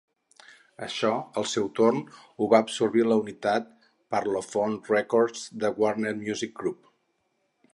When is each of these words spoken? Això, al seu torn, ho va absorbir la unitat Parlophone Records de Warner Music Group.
Això, 0.85 1.09
al 1.41 1.45
seu 1.51 1.67
torn, 1.79 1.99
ho 2.39 2.47
va 2.53 2.61
absorbir 2.65 3.05
la 3.09 3.17
unitat 3.25 3.69
Parlophone 4.15 4.81
Records 4.95 5.45
de 5.65 5.73
Warner 5.85 6.15
Music 6.27 6.57
Group. 6.63 6.91